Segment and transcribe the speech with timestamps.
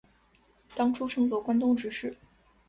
[0.73, 2.17] 当初称作关东执事。